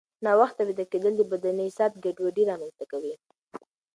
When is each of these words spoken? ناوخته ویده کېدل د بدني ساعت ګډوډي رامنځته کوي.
ناوخته 0.25 0.61
ویده 0.67 0.85
کېدل 0.91 1.13
د 1.17 1.21
بدني 1.31 1.67
ساعت 1.77 1.93
ګډوډي 2.03 2.43
رامنځته 2.49 2.85
کوي. 2.91 3.13